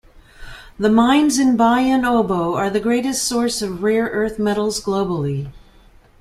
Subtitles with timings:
[0.79, 5.51] The mines in Bayan Obo are the greatest source of rare-earth metals globally.